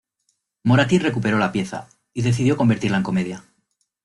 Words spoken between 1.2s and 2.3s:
la pieza y